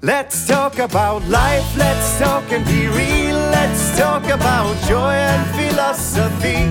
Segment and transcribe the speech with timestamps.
[0.00, 3.34] Let's talk about life, let's talk and be real.
[3.34, 6.66] Let's talk about joy and philosophy.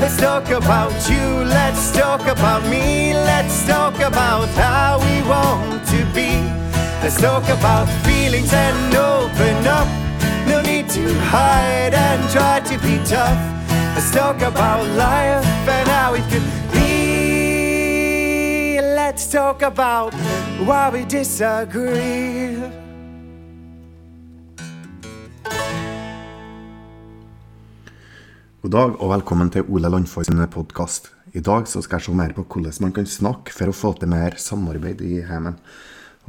[0.00, 3.14] Let's talk about you, let's talk about me.
[3.14, 6.42] Let's talk about how we want to be.
[7.00, 9.86] Let's talk about feelings and open up.
[10.48, 13.38] No need to hide and try to be tough.
[13.94, 18.80] Let's talk about life and how it could be.
[18.80, 20.12] Let's talk about
[20.66, 22.53] why we disagree.
[28.64, 31.10] God dag og velkommen til Ole Landfors podkast.
[31.36, 33.90] I dag så skal jeg se mer på hvordan man kan snakke for å få
[33.98, 35.58] til mer samarbeid i heimen.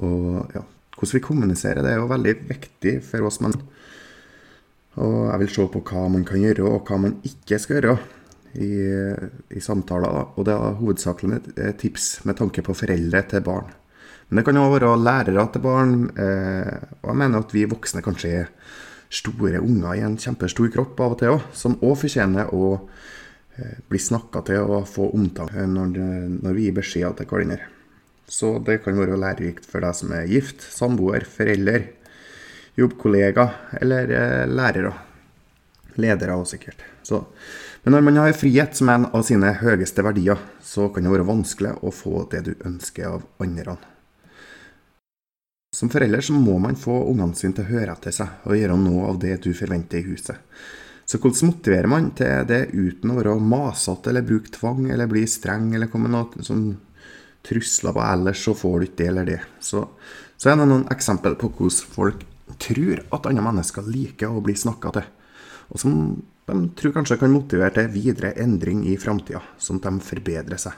[0.04, 0.66] Og ja,
[0.98, 3.56] hvordan vi kommuniserer det er jo veldig viktig for oss menn.
[5.00, 7.94] Og jeg vil se på hva man kan gjøre og hva man ikke skal gjøre
[8.60, 8.72] i,
[9.56, 10.36] i samtaler.
[10.36, 13.72] Og det er hovedsakelig et tips med tanke på foreldre til barn.
[14.28, 15.96] Men det kan òg være lærere til barn.
[16.20, 18.52] Eh, og jeg mener at vi voksne kanskje er
[19.16, 23.77] store unger i en kjempestor kropp av og til òg, som òg fortjener å eh,
[23.90, 25.98] bli snakka til og få omtale når,
[26.41, 27.71] når vi gir beskjeder til hverandre.
[28.27, 31.91] Så det kan være lærerikt for deg som er gift, samboer, forelder,
[32.76, 33.49] jobbkollega
[33.82, 34.93] eller eh, lærere.
[36.02, 36.82] Ledere òg, sikkert.
[37.05, 37.21] Så,
[37.86, 41.27] men når man har frihet som en av sine høyeste verdier, så kan det være
[41.27, 43.77] vanskelig å få det du ønsker av andre.
[45.76, 48.77] Som forelder så må man få ungene sine til å høre etter seg og gjøre
[48.79, 50.37] noe av det du forventer i huset.
[51.05, 55.26] Så hvordan motiverer man til det uten å være masete eller bruke tvang eller bli
[55.29, 56.70] streng eller komme med noe sånn
[57.46, 59.41] trusler på ellers så får du ikke det eller det.
[59.59, 59.84] Så,
[60.40, 62.23] så er det noen eksempler på hvordan folk
[62.62, 65.12] tror at andre mennesker liker å bli snakka til,
[65.73, 66.00] og som
[66.46, 70.75] de tror kanskje kan motivere til videre endring i framtida, sånn at de forbedrer seg.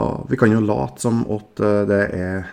[0.00, 2.48] Og vi kan jo late som at eh, det er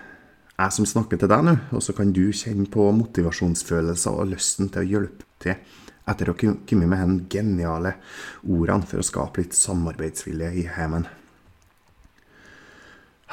[0.56, 4.72] jeg som snakker til deg nå, og så kan du kjenne på motivasjonsfølelser og lysten
[4.72, 5.58] til å hjelpe til
[6.06, 7.96] etter å ha kommet med de geniale
[8.44, 11.08] ordene for å skape litt samarbeidsvilje i heimen.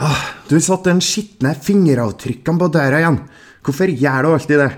[0.01, 3.19] Ah, du satte den skitne fingeravtrykkene på døra igjen.
[3.63, 4.71] Hvorfor gjør du alltid det?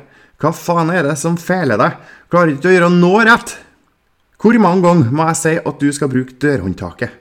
[0.42, 2.00] Hva faen er det som feiler deg?
[2.28, 3.54] Klarer ikke å gjøre noe rett?
[4.42, 7.14] Hvor mange ganger må jeg si at du skal bruke dørhåndtaket?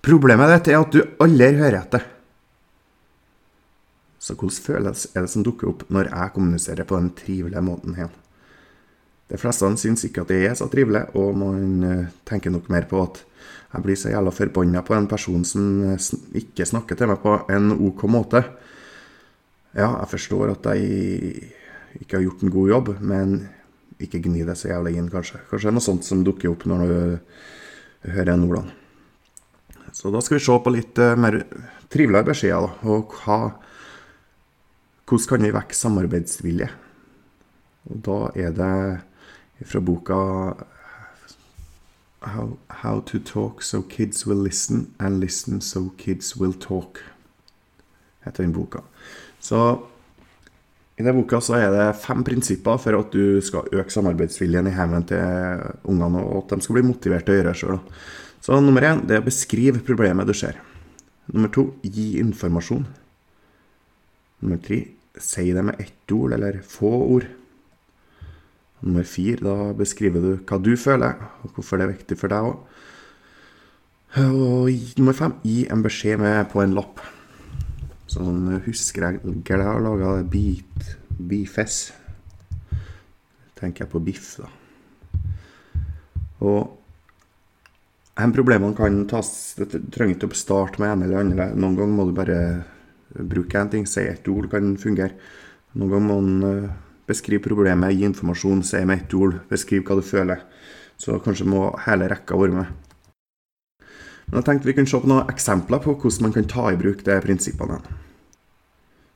[0.00, 2.08] Problemet ditt er at du aldri hører etter.
[4.20, 7.96] Så hvordan føles er det som dukker opp når jeg kommuniserer på den trivelige måten
[7.96, 8.10] her?
[9.30, 12.88] De fleste syns ikke at det er så trivelig, og man eh, tenker nok mer
[12.90, 13.22] på at
[13.70, 16.08] jeg blir så jævla forbanna på en person som eh,
[16.42, 18.42] ikke snakker til meg på en OK måte.
[19.70, 21.46] Ja, jeg forstår at jeg
[22.02, 23.38] ikke har gjort en god jobb, men
[24.02, 25.40] ikke gni det så jævlig inn, kanskje.
[25.46, 28.74] Kanskje det er noe sånt som dukker opp når du hører Nordland.
[29.94, 31.38] Så da skal vi se på litt mer
[31.90, 32.78] trivelige beskjeder.
[32.90, 33.52] Og hva,
[35.10, 36.66] hvordan kan vi vekke samarbeidsvilje?
[37.90, 40.18] Og da er det fra boka
[42.20, 47.00] How, How to Talk So Kids Will Listen and Listen So Kids Will Talk,
[48.24, 48.84] heter den boka.
[49.40, 49.80] Så
[50.98, 54.76] i den boka så er det fem prinsipper for at du skal øke samarbeidsviljen i
[54.76, 57.82] hjemmet til ungene, og at de skal bli motivert til å gjøre det sjøl.
[58.44, 60.60] Så nummer én det er å beskrive problemet du ser.
[61.32, 62.86] Nummer to gi informasjon.
[64.44, 64.84] Nummer tre
[65.24, 67.28] si det med ett ord eller få ord.
[68.80, 72.50] Nummer fire da beskriver du hva du føler, og hvorfor det er viktig for deg
[72.50, 72.60] òg.
[74.24, 77.02] Og nummer fem gi en beskjed med på en lapp.
[78.10, 81.90] Sånn huskeregler har laga bit Bifes.
[83.60, 84.48] Tenker jeg på biff, da.
[86.40, 86.76] Og
[88.20, 89.28] en problemene kan tas
[89.58, 91.48] Det trenger ikke å starte med en eller andre.
[91.54, 92.38] Noen ganger må du bare
[93.14, 93.86] bruke en ting.
[93.86, 95.16] Si ett ord kan fungere.
[95.74, 96.70] Noen ganger må man
[97.10, 99.40] beskrive problemet, gi informasjon, si med ett ord.
[99.50, 100.44] Beskriv hva du føler.
[101.00, 102.70] Så kanskje må hele rekka være med.
[104.30, 106.78] Men jeg tenkte vi kunne se på noen eksempler på hvordan man kan ta i
[106.78, 107.80] bruk de prinsippene.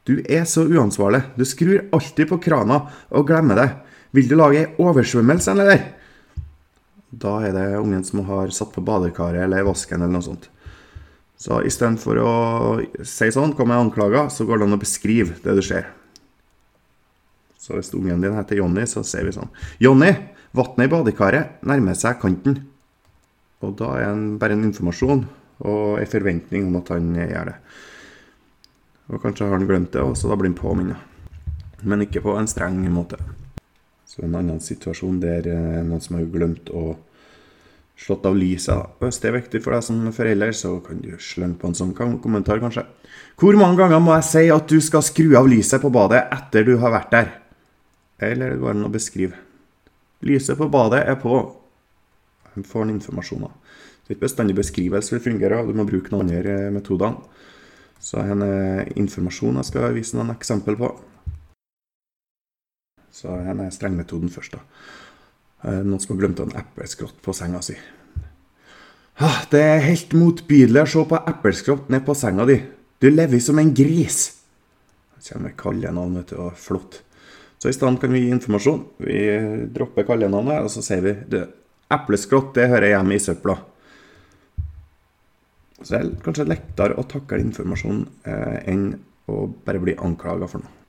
[0.05, 1.23] Du er så uansvarlig.
[1.39, 2.81] Du skrur alltid på krana
[3.15, 3.69] og glemmer det.
[4.15, 5.87] Vil du lage ei oversvømmelse, eller?
[7.15, 10.51] Da er det ungen som har satt på badekaret eller vasken eller noe sånt.
[11.41, 12.33] Så istedenfor å
[13.03, 15.89] si sånn, komme med anklager, så går det an å beskrive det du ser.
[17.59, 19.49] Så hvis ungen din heter Jonny, så sier vi sånn
[19.83, 20.13] Jonny,
[20.55, 22.61] vannet i badekaret nærmer seg kanten.
[23.65, 25.25] Og da er det bare en informasjon
[25.65, 27.57] og en forventning om at han gjør det.
[29.09, 31.01] Og kanskje har han glemt det, og så da blir han påminnet.
[31.85, 33.19] Men ikke på en streng måte.
[34.09, 35.49] Så en annen situasjon der
[35.85, 36.95] noen som har glemt å
[37.97, 38.75] slått av lyset.
[38.75, 39.07] Da.
[39.07, 41.95] Hvis det er viktig for deg som forelder, så kan du slenge på en sånn
[41.95, 42.87] kommentar, kanskje.
[43.41, 46.67] Hvor mange ganger må jeg si at du skal skru av lyset på badet etter
[46.67, 47.33] du har vært der?
[48.23, 49.39] Eller det går an å beskrive.
[50.25, 51.41] Lyset på badet er på.
[52.55, 53.49] Du får en informasjon.
[53.49, 53.51] da.
[54.05, 57.17] Det er ikke bestandig beskrivelse vil fungere, og du må bruke noen andre eh, metoder.
[58.05, 60.91] Så en eh, informasjon jeg skal vise noen eksempel på.
[63.15, 64.59] Så her er strengmetoden først.
[64.59, 64.63] da.
[65.65, 67.77] Eh, noen som har glemt en epleskrott på senga si.
[69.23, 72.59] Ah, det er helt motbydelig å se på epleskrott ned på senga di.
[73.01, 74.27] Du lever som en gris.
[75.17, 77.01] Det kommer kallenavn, vet du, og flott.
[77.59, 78.83] Så i stedet kan vi gi informasjon.
[79.07, 79.21] Vi
[79.73, 81.41] dropper kallenavnet, og så sier vi du,
[81.95, 83.57] epleskrott det hører hjemme i søpla.
[85.81, 88.89] Så det er kanskje lettere å takle informasjon eh, enn
[89.33, 90.84] å bare bli anklaga for noe.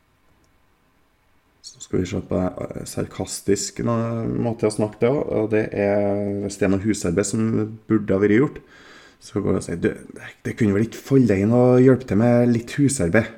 [1.96, 5.22] Skal vi se på det sarkastisk måte å snakke det òg.
[5.32, 7.46] Og det er hvis det er noe husarbeid som
[7.88, 8.58] burde ha vært gjort,
[9.24, 9.90] så går det og sier du,
[10.44, 13.30] det kunne vel ikke falle deg inn å hjelpe til med litt husarbeid?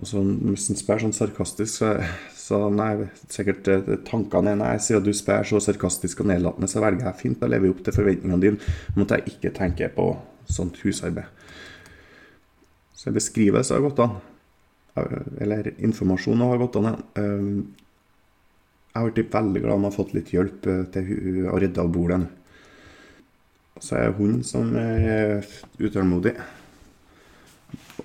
[0.00, 1.92] Og så Hvis en spør sånn sarkastisk, så,
[2.34, 6.82] så nei, sikkert eh, tankene er nei, siden du spør så sarkastisk og nedlatende, så
[6.82, 10.10] velger jeg fint å leve opp til forventningene dine om at jeg ikke tenker på
[10.50, 11.30] sånt husarbeid.
[12.98, 14.18] Så jeg beskriver det så godt an.
[14.96, 17.02] Eller informasjonen har gått an.
[17.14, 17.74] Ehm,
[18.90, 21.82] jeg har blitt veldig glad om jeg har fått litt hjelp eh, til å rydde
[21.82, 22.20] av bordet.
[23.80, 25.46] Så er det hun som er
[25.78, 26.34] utålmodig.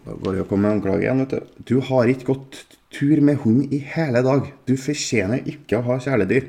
[0.05, 1.63] Da går det å komme med anklage igjen, vet du.
[1.71, 2.61] Du har ikke gått
[2.93, 4.51] tur med hund i hele dag.
[4.69, 6.47] Du fortjener ikke å ha kjæledyr.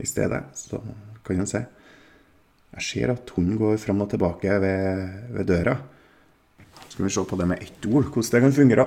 [0.00, 0.80] I stedet så
[1.26, 5.74] kan hun si Jeg ser at hunden går fram og tilbake ved, ved døra.
[7.00, 8.84] Skal vi se på det med ett ord, hvordan det kan fungere.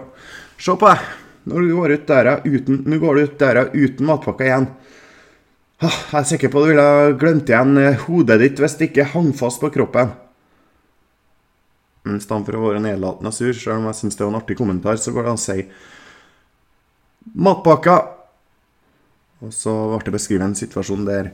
[0.62, 1.06] Se på deg!
[1.50, 4.68] Når du går ut døra uten, nå går du ut døra uten matpakke igjen.
[5.82, 9.08] Jeg er sikker på at du ville glemt igjen eh, hodet ditt hvis det ikke
[9.16, 10.14] hang fast på kroppen.
[12.06, 14.40] I stedet for å være nedlatende og sur, selv om jeg syns det var en
[14.44, 15.58] artig kommentar, så går det an å si
[17.50, 17.98] matpakka.
[19.42, 21.34] Og så ble det beskrevet en situasjon der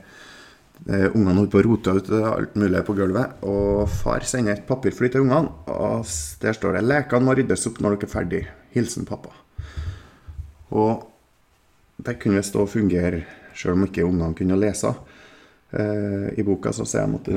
[0.88, 3.42] ungene holdt på å rote ut alt mulig på gulvet.
[3.46, 6.06] Og far sender et papirfly til ungene, og
[6.40, 8.46] der står det 'Lekene må ryddes opp når dere er ferdig.
[8.72, 9.34] Hilsen pappa'.
[10.70, 11.06] Og
[12.04, 13.24] det kunne visst òg fungere
[13.54, 14.94] selv om ikke ungene kunne lese.
[15.70, 17.28] Eh, I boka så ser de at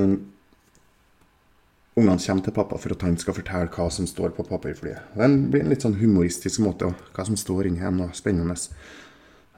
[1.96, 5.14] ungene kommer til pappa for at han skal fortelle hva som står på papirflyet.
[5.14, 8.56] Det blir en litt sånn humoristisk måte, hva som står inni her, noe spennende.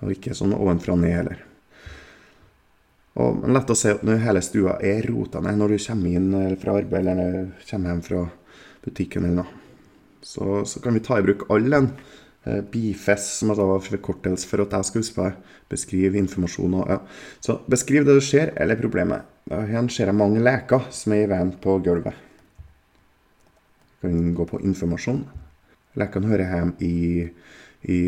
[0.02, 1.44] Og ikke sånn ovenfra og ned heller.
[3.22, 6.58] Og lett å si at når hele stua er rota ned når du kommer inn
[6.60, 7.38] fra arbeid eller
[7.70, 8.26] kommer hjem fra
[8.84, 9.62] butikken eller noe,
[10.20, 11.92] så, så kan vi ta i bruk all den
[12.46, 16.92] Eh, BIFES, som altså var forkortelse for at jeg skal huske på beskrive informasjon og
[16.92, 17.00] ja.
[17.42, 19.26] Så beskriv det du ser, eller problemet.
[19.50, 22.14] Her ser jeg mange leker som er i veien på gulvet.
[23.98, 25.24] Du Kan gå på informasjon.
[25.98, 27.26] Lekene hører hjemme i,
[27.90, 27.98] i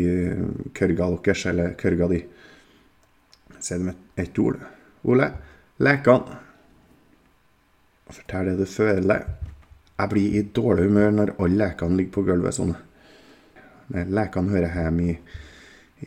[0.71, 2.23] kørga deres, eller kørga di.
[3.59, 4.61] Si det med ett ord.
[5.07, 5.29] Ole,
[5.79, 6.39] lekene.
[8.09, 9.27] Fortell det du føler.
[9.99, 12.73] Jeg blir i dårlig humør når alle lekene ligger på gulvet sånn.
[13.93, 15.15] Lekene hører hjemme i,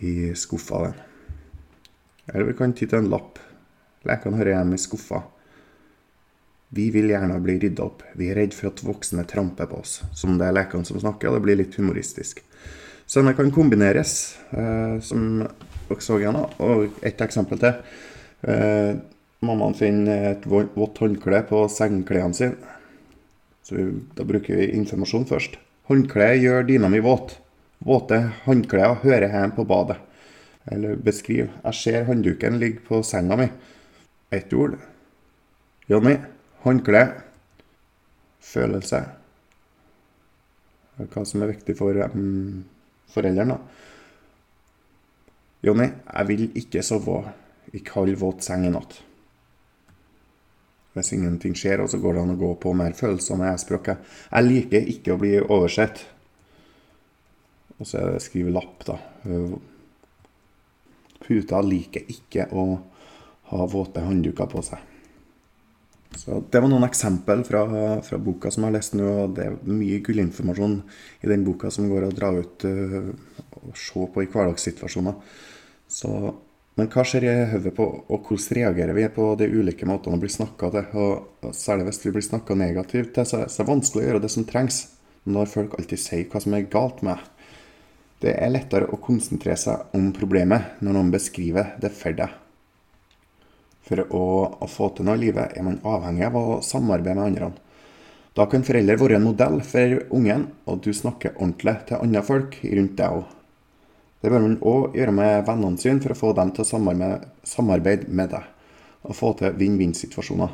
[0.00, 0.84] i skuffa.
[0.86, 1.00] Den.
[2.32, 3.40] Eller vi kan til en lapp.
[4.08, 5.22] Lekene hører hjemme i skuffa.
[6.72, 8.04] Vi vil gjerne bli rydda opp.
[8.16, 9.98] Vi er redd for at voksne tramper på oss.
[10.16, 12.40] Som det er lekene som snakker, og det blir litt humoristisk.
[13.04, 16.38] Så denne kan kombineres, eh, som dere så igjen.
[16.64, 17.76] Og et eksempel til.
[18.42, 18.96] Eh,
[19.46, 22.78] mammaen finner et vått håndkle på sengeklærne sine.
[23.62, 23.84] Så vi,
[24.18, 25.58] da bruker vi informasjon først.
[25.90, 27.36] Håndkle gjør dyna mi våt.
[27.82, 29.98] Våte håndklær hører hjemme på badet.
[30.70, 31.48] Eller beskriv.
[31.64, 33.48] Jeg ser håndduken ligger på senga mi.
[34.30, 34.78] Ett ord.
[35.90, 36.16] Jonny.
[36.62, 37.02] Håndkle.
[38.42, 39.02] Følelse.
[41.02, 42.62] Hva som er viktig for um,
[43.10, 43.58] foreldrene.
[45.62, 47.22] Jonny, jeg vil ikke sove
[47.72, 48.98] i kald, våt seng i natt.
[50.92, 53.94] Hvis ingenting skjer, og så går det an å gå på mer følsomme e-språk.
[54.28, 56.02] Jeg liker ikke å bli oversett.
[57.78, 58.98] Og så er det skrive lapp, da.
[61.22, 62.66] Puta liker ikke å
[63.52, 64.88] ha våte håndduker på seg.
[66.18, 67.62] Så Det var noen eksempel fra,
[68.04, 69.08] fra, boka som jeg har lest nå.
[69.24, 70.76] og Det er mye gullinformasjon
[71.24, 73.12] i den boka som går å dra ut uh,
[73.62, 75.16] og se på i hverdagssituasjoner.
[75.88, 76.10] Så,
[76.78, 80.22] men hva skjer i hodet på, og hvordan reagerer vi på de ulike måtene å
[80.22, 80.86] bli snakka til?
[80.96, 84.32] Og, Særlig hvis vi blir snakka negativt til, så er det vanskelig å gjøre det
[84.32, 84.86] som trengs.
[85.28, 87.20] Når folk alltid sier hva som er galt med
[88.22, 92.30] det er lettere å konsentrere seg om problemet når noen beskriver det for deg.
[93.82, 94.24] For å,
[94.62, 97.50] å få til noe i livet er man avhengig av å samarbeide med andre.
[98.38, 102.60] Da kan foreldre være en modell for ungen, og du snakker ordentlig til andre folk
[102.62, 103.41] rundt deg òg.
[104.22, 106.68] Det bør man òg gjøre med vennene sine for å få dem til å
[107.42, 108.44] samarbeide med deg,
[109.02, 110.52] og få til vinn-vinn-situasjoner.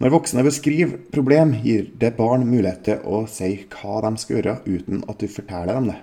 [0.00, 4.54] Når voksne beskriver problem, gir det barn mulighet til å si hva de skal gjøre,
[4.64, 5.98] uten at du forteller dem det.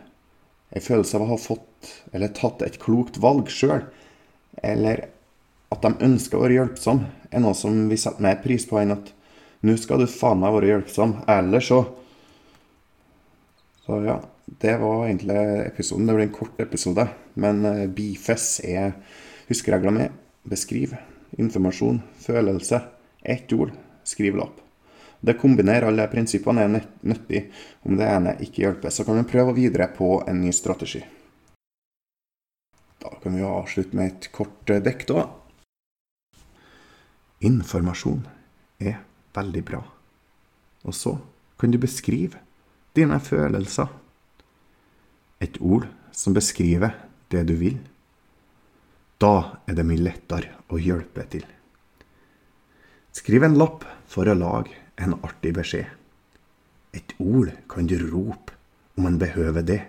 [0.77, 3.87] En følelse av å ha fått eller tatt et klokt valg sjøl,
[4.61, 5.07] eller
[5.73, 8.93] at de ønsker å være hjelpsomme, er noe som vi setter mer pris på enn
[8.93, 9.09] at
[9.65, 11.85] nå skal du faen meg være hjelpsom, eller så
[13.87, 14.17] Så ja,
[14.47, 15.37] det var egentlig
[15.67, 16.07] episoden.
[16.07, 17.03] Det ble en kort episode,
[17.35, 18.93] men eh, Bifes er
[19.49, 20.07] huskeregla mi.
[20.47, 20.95] Beskriv.
[21.37, 21.99] Informasjon.
[22.23, 22.79] Følelse.
[23.21, 23.75] Ett ord.
[24.07, 24.61] Skriv lapp.
[25.19, 27.43] Det kombinerer alle prinsippene er nyttig.
[27.83, 31.03] Om det ene ikke hjelper, så kan vi prøve videre på en ny strategi.
[33.03, 35.27] Da kan vi avslutte med et kort eh, dekk, da.
[37.45, 38.23] Informasjon
[38.79, 39.01] er
[39.35, 39.83] veldig bra.
[40.87, 41.17] Og så
[41.59, 42.39] kan du beskrive
[42.95, 43.91] dine følelser.
[45.43, 46.95] Et ord som beskriver
[47.31, 47.77] det du vil.
[49.21, 51.45] Da er det mye lettere å hjelpe til.
[53.13, 55.87] Skriv en lapp for å lage en artig beskjed.
[56.93, 58.53] Et ord kan du rope
[58.97, 59.81] om man behøver det.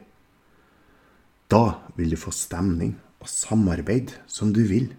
[1.49, 4.91] Da vil du få stemning og samarbeid som du vil.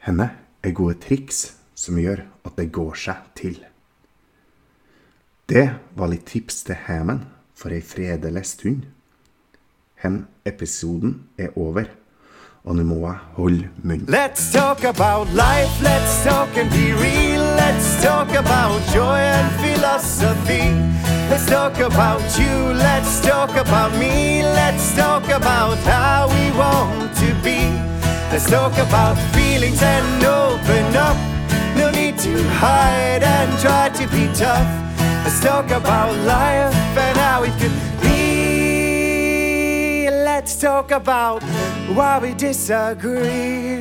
[0.00, 0.30] Henne
[0.64, 3.58] er gode triks som gjør at det går seg til.
[5.50, 5.66] Det
[5.96, 7.24] var litt tips til Hæmen
[7.60, 8.82] for ei fredelig stund.
[10.00, 11.84] Hen episoden er over,
[12.64, 14.06] og nå må jeg holde munn.
[14.08, 17.44] Let's talk about life, let's talk and be real.
[17.60, 20.64] Let's talk about joy and philosophy.
[21.30, 24.42] Let's talk about you, let's talk about me.
[24.60, 27.60] Let's talk about how we want to be.
[28.32, 31.18] Let's talk about feelings and open up.
[31.76, 34.70] No need to hide and try to be tough.
[35.30, 37.70] Let's talk about life and how it could
[38.02, 40.10] be.
[40.10, 41.44] Let's talk about
[41.94, 43.79] why we disagree.